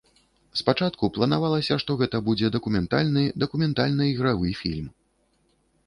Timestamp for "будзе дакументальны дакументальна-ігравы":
2.31-4.47